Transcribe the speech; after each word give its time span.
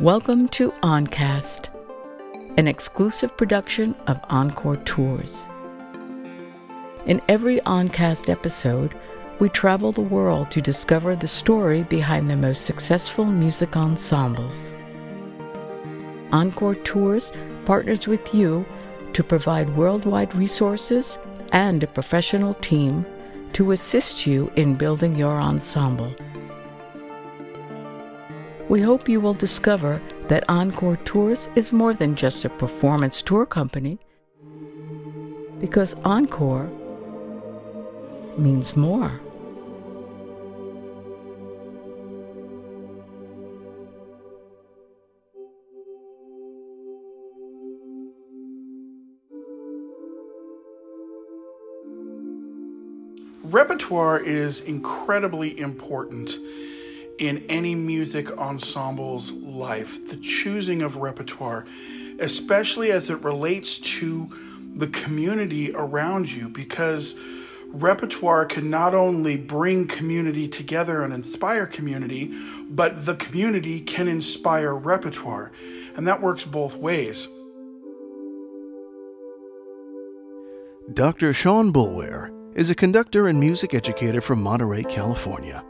Welcome 0.00 0.48
to 0.48 0.72
Oncast, 0.82 1.68
an 2.58 2.66
exclusive 2.66 3.36
production 3.36 3.94
of 4.08 4.18
Encore 4.28 4.74
Tours. 4.78 5.32
In 7.06 7.22
every 7.28 7.60
Oncast 7.60 8.28
episode, 8.28 8.92
we 9.38 9.48
travel 9.50 9.92
the 9.92 10.00
world 10.00 10.50
to 10.50 10.60
discover 10.60 11.14
the 11.14 11.28
story 11.28 11.84
behind 11.84 12.28
the 12.28 12.36
most 12.36 12.64
successful 12.64 13.24
music 13.24 13.76
ensembles. 13.76 14.72
Encore 16.32 16.74
Tours 16.74 17.30
partners 17.64 18.08
with 18.08 18.34
you 18.34 18.66
to 19.12 19.22
provide 19.22 19.76
worldwide 19.76 20.34
resources 20.34 21.18
and 21.52 21.84
a 21.84 21.86
professional 21.86 22.54
team 22.54 23.06
to 23.52 23.70
assist 23.70 24.26
you 24.26 24.50
in 24.56 24.74
building 24.74 25.14
your 25.14 25.40
ensemble. 25.40 26.12
We 28.66 28.80
hope 28.80 29.08
you 29.08 29.20
will 29.20 29.34
discover 29.34 30.00
that 30.28 30.48
Encore 30.48 30.96
Tours 31.04 31.48
is 31.54 31.70
more 31.70 31.92
than 31.94 32.16
just 32.16 32.44
a 32.44 32.48
performance 32.48 33.22
tour 33.22 33.46
company, 33.46 33.98
because 35.60 35.94
Encore 36.04 36.68
means 38.36 38.74
more. 38.74 39.20
Repertoire 53.44 54.18
is 54.18 54.62
incredibly 54.62 55.60
important 55.60 56.38
in 57.18 57.44
any 57.48 57.74
music 57.74 58.28
ensemble's 58.30 59.32
life, 59.32 60.08
the 60.08 60.16
choosing 60.16 60.82
of 60.82 60.96
repertoire, 60.96 61.66
especially 62.18 62.90
as 62.90 63.10
it 63.10 63.22
relates 63.22 63.78
to 63.78 64.30
the 64.74 64.88
community 64.88 65.72
around 65.74 66.32
you, 66.32 66.48
because 66.48 67.18
repertoire 67.68 68.44
can 68.44 68.70
not 68.70 68.94
only 68.94 69.36
bring 69.36 69.86
community 69.86 70.48
together 70.48 71.02
and 71.02 71.12
inspire 71.12 71.66
community, 71.66 72.32
but 72.68 73.06
the 73.06 73.14
community 73.16 73.80
can 73.80 74.08
inspire 74.08 74.74
repertoire. 74.74 75.52
And 75.96 76.06
that 76.08 76.20
works 76.20 76.44
both 76.44 76.76
ways. 76.76 77.28
Dr. 80.92 81.32
Sean 81.32 81.72
Boulware 81.72 82.30
is 82.54 82.70
a 82.70 82.74
conductor 82.74 83.26
and 83.26 83.40
music 83.40 83.74
educator 83.74 84.20
from 84.20 84.42
Monterey, 84.42 84.82
California. 84.84 85.64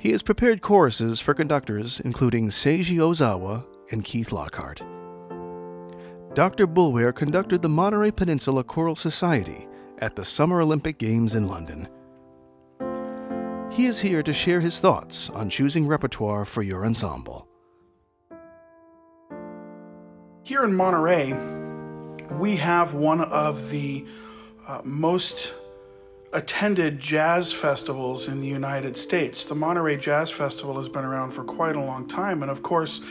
He 0.00 0.12
has 0.12 0.22
prepared 0.22 0.62
choruses 0.62 1.20
for 1.20 1.34
conductors 1.34 2.00
including 2.00 2.48
Seiji 2.48 2.96
Ozawa 2.96 3.62
and 3.92 4.02
Keith 4.02 4.32
Lockhart. 4.32 4.82
Dr. 6.32 6.66
Boulware 6.66 7.14
conducted 7.14 7.60
the 7.60 7.68
Monterey 7.68 8.10
Peninsula 8.10 8.64
Choral 8.64 8.96
Society 8.96 9.68
at 9.98 10.16
the 10.16 10.24
Summer 10.24 10.62
Olympic 10.62 10.96
Games 10.96 11.34
in 11.34 11.46
London. 11.46 11.86
He 13.70 13.84
is 13.84 14.00
here 14.00 14.22
to 14.22 14.32
share 14.32 14.60
his 14.60 14.78
thoughts 14.78 15.28
on 15.30 15.50
choosing 15.50 15.86
repertoire 15.86 16.46
for 16.46 16.62
your 16.62 16.86
ensemble. 16.86 17.46
Here 20.44 20.64
in 20.64 20.74
Monterey, 20.74 21.34
we 22.38 22.56
have 22.56 22.94
one 22.94 23.20
of 23.20 23.70
the 23.70 24.06
uh, 24.66 24.80
most 24.82 25.54
attended 26.32 27.00
jazz 27.00 27.52
festivals 27.52 28.28
in 28.28 28.40
the 28.40 28.46
United 28.46 28.96
States. 28.96 29.44
The 29.44 29.54
Monterey 29.54 29.96
Jazz 29.96 30.30
Festival 30.30 30.78
has 30.78 30.88
been 30.88 31.04
around 31.04 31.32
for 31.32 31.42
quite 31.42 31.74
a 31.74 31.80
long 31.80 32.06
time, 32.06 32.42
and 32.42 32.50
of 32.50 32.62
course, 32.62 33.02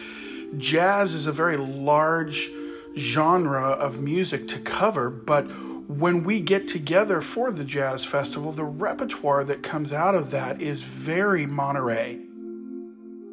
jazz 0.58 1.14
is 1.14 1.28
a 1.28 1.32
very 1.32 1.58
large 1.58 2.50
genre 2.98 3.72
of 3.72 4.00
music 4.00 4.48
to 4.48 4.60
cover, 4.60 5.10
but 5.10 5.44
when 5.90 6.24
we 6.24 6.40
get 6.40 6.68
together 6.68 7.20
for 7.20 7.52
the 7.52 7.64
Jazz 7.64 8.06
Festival, 8.06 8.52
the 8.52 8.64
repertoire 8.64 9.44
that 9.44 9.64
comes 9.64 9.92
out 9.92 10.14
of 10.16 10.32
that 10.32 10.62
is 10.62 10.84
very 10.84 11.48
Monterey. 11.48 12.20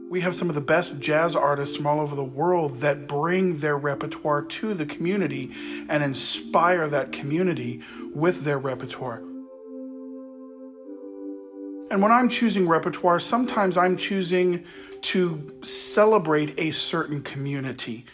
We 0.08 0.22
have 0.22 0.34
some 0.34 0.48
of 0.48 0.54
the 0.54 0.60
best 0.60 0.98
jazz 1.00 1.36
artists 1.36 1.76
from 1.76 1.86
all 1.86 2.00
over 2.00 2.16
the 2.16 2.24
world 2.24 2.80
that 2.80 3.06
bring 3.06 3.58
their 3.58 3.76
repertoire 3.76 4.40
to 4.42 4.72
the 4.72 4.86
community 4.86 5.50
and 5.88 6.02
inspire 6.02 6.88
that 6.88 7.12
community 7.12 7.82
with 8.14 8.44
their 8.44 8.58
repertoire. 8.58 9.22
And 11.90 12.02
when 12.02 12.10
I'm 12.10 12.28
choosing 12.28 12.68
repertoire, 12.68 13.20
sometimes 13.20 13.76
I'm 13.76 13.96
choosing 13.96 14.64
to 15.02 15.60
celebrate 15.62 16.58
a 16.58 16.72
certain 16.72 17.22
community. 17.22 18.06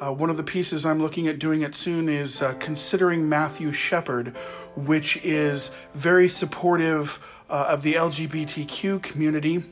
Uh, 0.00 0.12
one 0.12 0.30
of 0.30 0.36
the 0.36 0.44
pieces 0.44 0.86
I'm 0.86 1.00
looking 1.00 1.26
at 1.26 1.38
doing 1.38 1.62
it 1.62 1.74
soon 1.74 2.08
is 2.08 2.40
uh, 2.40 2.54
Considering 2.60 3.28
Matthew 3.28 3.72
Shepard, 3.72 4.28
which 4.76 5.16
is 5.24 5.70
very 5.94 6.28
supportive 6.28 7.18
uh, 7.50 7.66
of 7.68 7.82
the 7.82 7.94
LGBTQ 7.94 9.02
community 9.02 9.64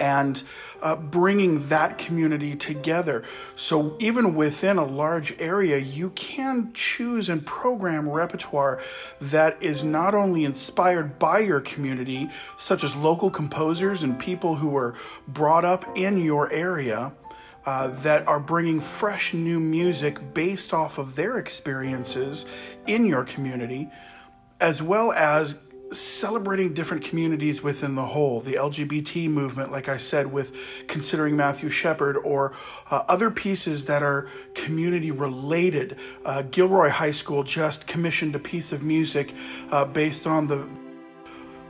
and 0.00 0.42
uh, 0.82 0.96
bringing 0.96 1.68
that 1.68 1.98
community 1.98 2.56
together. 2.56 3.24
So, 3.56 3.96
even 4.00 4.34
within 4.34 4.76
a 4.76 4.84
large 4.84 5.38
area, 5.40 5.78
you 5.78 6.10
can 6.10 6.72
choose 6.72 7.28
and 7.28 7.44
program 7.44 8.08
repertoire 8.08 8.80
that 9.20 9.62
is 9.62 9.84
not 9.84 10.14
only 10.14 10.44
inspired 10.44 11.18
by 11.18 11.40
your 11.40 11.60
community, 11.60 12.28
such 12.56 12.84
as 12.84 12.96
local 12.96 13.30
composers 13.30 14.02
and 14.02 14.18
people 14.18 14.56
who 14.56 14.68
were 14.68 14.94
brought 15.26 15.64
up 15.64 15.84
in 15.96 16.22
your 16.22 16.52
area. 16.52 17.12
Uh, 17.66 17.88
that 17.88 18.26
are 18.26 18.40
bringing 18.40 18.80
fresh 18.80 19.34
new 19.34 19.60
music 19.60 20.32
based 20.32 20.72
off 20.72 20.96
of 20.96 21.16
their 21.16 21.36
experiences 21.36 22.46
in 22.86 23.04
your 23.04 23.24
community, 23.24 23.90
as 24.58 24.80
well 24.80 25.12
as 25.12 25.67
celebrating 25.90 26.74
different 26.74 27.04
communities 27.04 27.62
within 27.62 27.94
the 27.94 28.06
whole. 28.06 28.40
The 28.40 28.54
LGBT 28.54 29.28
movement, 29.30 29.72
like 29.72 29.88
I 29.88 29.96
said, 29.96 30.32
with 30.32 30.84
considering 30.86 31.36
Matthew 31.36 31.68
Shepard, 31.68 32.16
or 32.16 32.52
uh, 32.90 33.04
other 33.08 33.30
pieces 33.30 33.86
that 33.86 34.02
are 34.02 34.28
community 34.54 35.10
related. 35.10 35.96
Uh, 36.24 36.42
Gilroy 36.42 36.90
High 36.90 37.12
School 37.12 37.42
just 37.42 37.86
commissioned 37.86 38.34
a 38.34 38.38
piece 38.38 38.72
of 38.72 38.82
music 38.82 39.34
uh, 39.70 39.84
based 39.84 40.26
on 40.26 40.46
the 40.46 40.68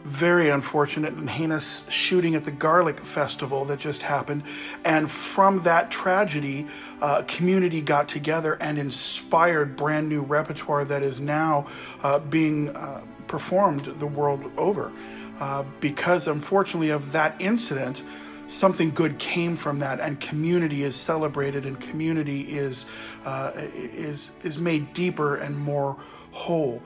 very 0.04 0.48
unfortunate 0.48 1.12
and 1.12 1.28
heinous 1.28 1.88
shooting 1.90 2.34
at 2.34 2.44
the 2.44 2.50
Garlic 2.50 3.00
Festival 3.00 3.64
that 3.66 3.78
just 3.78 4.02
happened. 4.02 4.42
And 4.84 5.10
from 5.10 5.62
that 5.64 5.90
tragedy, 5.90 6.66
uh, 7.02 7.22
community 7.26 7.82
got 7.82 8.08
together 8.08 8.56
and 8.60 8.78
inspired 8.78 9.76
brand 9.76 10.08
new 10.08 10.22
repertoire 10.22 10.84
that 10.86 11.02
is 11.02 11.20
now 11.20 11.66
uh, 12.02 12.18
being 12.20 12.74
uh, 12.74 13.02
performed 13.28 13.84
the 13.84 14.06
world 14.06 14.50
over. 14.56 14.92
Uh, 15.38 15.64
because 15.80 16.26
unfortunately, 16.26 16.90
of 16.90 17.12
that 17.12 17.40
incident, 17.40 18.02
something 18.48 18.90
good 18.90 19.18
came 19.18 19.54
from 19.54 19.78
that, 19.78 20.00
and 20.00 20.18
community 20.18 20.82
is 20.82 20.96
celebrated, 20.96 21.64
and 21.64 21.78
community 21.78 22.40
is 22.40 22.86
uh, 23.24 23.52
is 23.54 24.32
is 24.42 24.58
made 24.58 24.92
deeper 24.92 25.36
and 25.36 25.56
more 25.56 25.96
whole. 26.32 26.82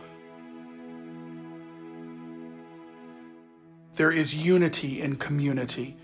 There 3.97 4.11
is 4.11 4.35
unity 4.35 5.01
in 5.01 5.17
community. 5.17 5.97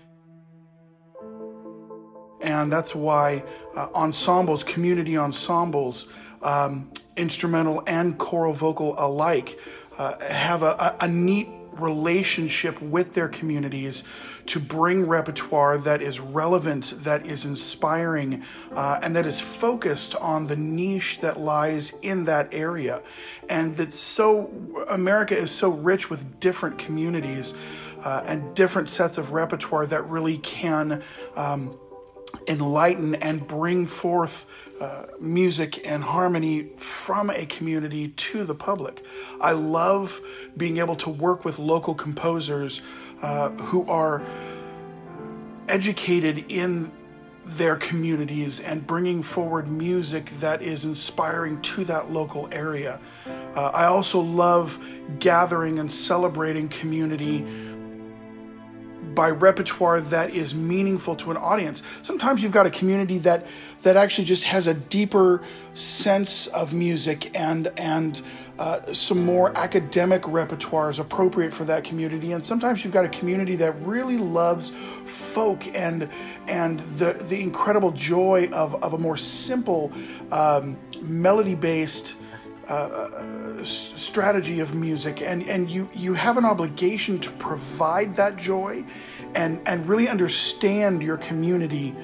And 2.41 2.71
that's 2.71 2.95
why 2.95 3.43
uh, 3.75 3.87
ensembles, 3.93 4.63
community 4.63 5.17
ensembles, 5.17 6.07
um, 6.41 6.89
instrumental 7.17 7.83
and 7.85 8.17
choral 8.17 8.53
vocal 8.53 8.95
alike, 8.97 9.59
uh, 9.99 10.17
have 10.21 10.63
a, 10.63 10.95
a, 11.01 11.07
neat 11.07 11.49
relationship 11.73 12.81
with 12.81 13.13
their 13.13 13.27
communities 13.27 14.03
to 14.45 14.59
bring 14.59 15.07
repertoire 15.07 15.77
that 15.77 16.01
is 16.01 16.19
relevant, 16.19 16.93
that 17.03 17.25
is 17.25 17.45
inspiring, 17.45 18.41
uh, 18.71 18.99
and 19.03 19.15
that 19.15 19.25
is 19.25 19.41
focused 19.41 20.15
on 20.15 20.47
the 20.47 20.55
niche 20.55 21.19
that 21.19 21.39
lies 21.39 21.93
in 22.01 22.25
that 22.25 22.47
area. 22.53 23.01
And 23.49 23.73
that 23.73 23.91
so, 23.91 24.49
America 24.89 25.37
is 25.37 25.51
so 25.51 25.69
rich 25.69 26.09
with 26.09 26.39
different 26.39 26.79
communities 26.79 27.53
uh, 28.03 28.23
and 28.25 28.55
different 28.55 28.89
sets 28.89 29.17
of 29.17 29.31
repertoire 29.31 29.85
that 29.87 30.03
really 30.03 30.37
can. 30.37 31.03
Um, 31.35 31.77
enlighten 32.49 33.15
and 33.15 33.47
bring 33.47 33.85
forth 33.85 34.67
uh, 34.81 35.05
music 35.19 35.87
and 35.87 36.03
harmony 36.03 36.63
from 36.75 37.29
a 37.29 37.45
community 37.45 38.09
to 38.09 38.43
the 38.43 38.55
public. 38.55 39.05
I 39.39 39.51
love 39.51 40.19
being 40.57 40.77
able 40.77 40.95
to 40.97 41.09
work 41.09 41.45
with 41.45 41.59
local 41.59 41.93
composers 41.93 42.81
uh, 43.21 43.49
who 43.49 43.87
are 43.87 44.23
educated 45.67 46.51
in 46.51 46.91
their 47.45 47.75
communities 47.75 48.59
and 48.59 48.85
bringing 48.85 49.23
forward 49.23 49.67
music 49.67 50.25
that 50.39 50.61
is 50.61 50.85
inspiring 50.85 51.61
to 51.61 51.83
that 51.83 52.11
local 52.11 52.47
area. 52.51 52.99
Uh, 53.55 53.71
I 53.73 53.85
also 53.85 54.19
love 54.19 54.79
gathering 55.19 55.79
and 55.79 55.91
celebrating 55.91 56.67
community 56.69 57.45
by 59.19 59.29
repertoire 59.29 59.99
that 59.99 60.29
is 60.29 60.55
meaningful 60.55 61.13
to 61.13 61.29
an 61.29 61.35
audience. 61.35 61.83
Sometimes 62.01 62.41
you've 62.41 62.53
got 62.53 62.65
a 62.65 62.69
community 62.69 63.17
that 63.17 63.45
that 63.81 63.97
actually 63.97 64.23
just 64.23 64.45
has 64.45 64.65
a 64.65 64.73
deeper 64.73 65.41
sense 65.73 66.47
of 66.47 66.71
music 66.71 67.29
and 67.37 67.67
and 67.75 68.21
uh, 68.59 68.93
some 68.93 69.25
more 69.25 69.51
academic 69.57 70.25
repertoire 70.25 70.89
is 70.89 70.99
appropriate 70.99 71.53
for 71.53 71.65
that 71.65 71.83
community. 71.83 72.31
And 72.31 72.41
sometimes 72.41 72.85
you've 72.85 72.93
got 72.93 73.03
a 73.03 73.09
community 73.09 73.57
that 73.57 73.73
really 73.81 74.17
loves 74.17 74.69
folk 74.69 75.67
and 75.75 76.07
and 76.47 76.79
the 76.79 77.11
the 77.29 77.41
incredible 77.41 77.91
joy 77.91 78.47
of, 78.53 78.81
of 78.81 78.93
a 78.93 78.97
more 78.97 79.17
simple 79.17 79.91
um, 80.31 80.77
melody 81.01 81.55
based 81.55 82.15
uh, 82.69 83.63
strategy 83.63 84.59
of 84.59 84.75
music, 84.75 85.21
and 85.21 85.47
and 85.49 85.69
you 85.69 85.89
you 85.93 86.13
have 86.13 86.37
an 86.37 86.45
obligation 86.45 87.19
to 87.19 87.31
provide 87.31 88.15
that 88.15 88.35
joy, 88.37 88.83
and 89.35 89.59
and 89.65 89.87
really 89.87 90.07
understand 90.07 91.01
your 91.01 91.17
community 91.17 91.95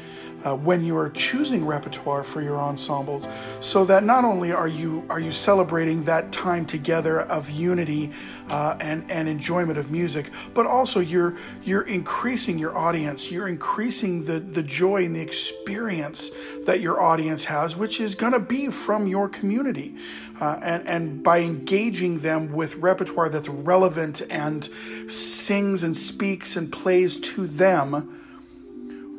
uh, 0.46 0.56
when 0.56 0.84
you 0.84 0.96
are 0.96 1.10
choosing 1.10 1.66
repertoire 1.66 2.24
for 2.24 2.42
your 2.42 2.58
ensembles, 2.58 3.28
so 3.60 3.84
that 3.84 4.04
not 4.04 4.24
only 4.24 4.52
are 4.52 4.68
you 4.68 5.04
are 5.10 5.20
you 5.20 5.32
celebrating 5.32 6.04
that 6.04 6.32
time 6.32 6.66
together 6.66 7.22
of 7.22 7.50
unity 7.50 8.12
uh, 8.50 8.78
and 8.80 9.10
and 9.10 9.28
enjoyment 9.28 9.78
of 9.78 9.90
music, 9.90 10.30
but 10.54 10.68
also 10.68 11.00
you're 11.00 11.36
you're 11.64 11.88
increasing 11.88 12.60
your 12.60 12.78
audience, 12.78 13.32
you're 13.32 13.48
increasing 13.48 14.26
the 14.26 14.40
the 14.40 14.64
joy 14.64 15.04
and 15.06 15.16
the 15.16 15.22
experience 15.22 16.32
that 16.66 16.80
your 16.80 17.02
audience 17.02 17.46
has, 17.46 17.76
which 17.76 18.00
is 18.00 18.14
going 18.14 18.34
to 18.34 18.40
be 18.40 18.70
from 18.70 19.08
your 19.08 19.28
community, 19.28 19.96
uh, 20.40 20.60
and 20.62 20.88
and 20.88 21.24
by 21.24 21.40
engaging 21.40 22.20
them 22.20 22.52
with 22.54 22.76
repertoire 22.76 23.30
that's 23.30 23.50
relevant 23.50 24.22
and 24.30 24.66
sings 24.66 25.82
and 25.82 25.98
speaks 25.98 26.56
and 26.56 26.72
plays 26.72 27.20
to 27.20 27.48
them 27.48 28.22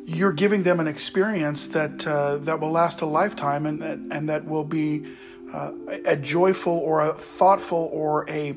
you're 0.07 0.31
giving 0.31 0.63
them 0.63 0.79
an 0.79 0.87
experience 0.87 1.67
that 1.67 2.07
uh, 2.07 2.37
that 2.37 2.61
will 2.61 2.71
last 2.71 3.01
a 3.01 3.05
lifetime 3.05 3.65
and 3.65 3.81
that 3.81 3.99
and 4.15 4.29
that 4.29 4.45
will 4.45 4.63
be 4.63 5.05
uh, 5.53 5.71
a 6.05 6.15
joyful 6.15 6.77
or 6.77 7.01
a 7.01 7.13
thoughtful 7.13 7.89
or 7.91 8.25
a 8.29 8.55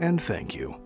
And 0.00 0.22
thank 0.22 0.54
you. 0.54 0.81